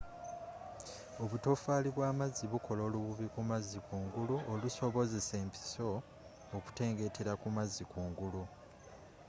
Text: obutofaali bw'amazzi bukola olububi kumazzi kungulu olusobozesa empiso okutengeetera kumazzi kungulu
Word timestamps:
obutofaali 1.23 1.87
bw'amazzi 1.95 2.43
bukola 2.51 2.81
olububi 2.87 3.25
kumazzi 3.33 3.77
kungulu 3.87 4.35
olusobozesa 4.53 5.33
empiso 5.43 5.89
okutengeetera 6.57 7.31
kumazzi 7.41 7.83
kungulu 7.91 8.43